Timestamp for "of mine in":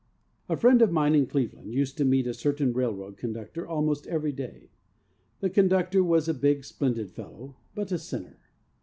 0.81-1.27